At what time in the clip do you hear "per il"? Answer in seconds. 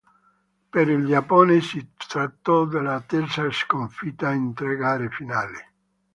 0.71-1.05